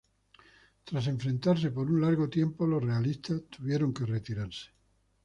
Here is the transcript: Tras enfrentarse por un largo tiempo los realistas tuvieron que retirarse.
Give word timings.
Tras 0.83 1.05
enfrentarse 1.05 1.69
por 1.69 1.85
un 1.91 2.01
largo 2.01 2.27
tiempo 2.27 2.65
los 2.65 2.81
realistas 2.81 3.43
tuvieron 3.51 3.93
que 3.93 4.07
retirarse. 4.07 4.71